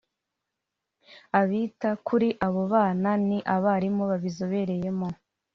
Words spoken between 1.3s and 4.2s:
Abita kuri abo bana ni Abarimu